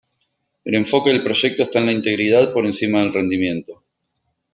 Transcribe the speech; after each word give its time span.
El 0.65 0.73
enfoque 0.73 1.11
del 1.11 1.23
proyecto 1.23 1.61
está 1.61 1.77
en 1.77 1.85
la 1.85 1.91
integridad 1.91 2.51
por 2.53 2.65
encima 2.65 3.01
del 3.01 3.13
rendimiento. 3.13 3.83